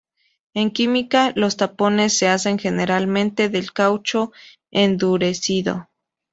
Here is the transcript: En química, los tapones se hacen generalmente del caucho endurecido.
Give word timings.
En 0.55 0.71
química, 0.71 1.31
los 1.35 1.57
tapones 1.57 2.17
se 2.17 2.27
hacen 2.27 2.57
generalmente 2.57 3.49
del 3.49 3.71
caucho 3.71 4.31
endurecido. 4.71 5.87